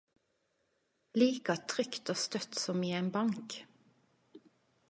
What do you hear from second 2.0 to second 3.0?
og stødt som i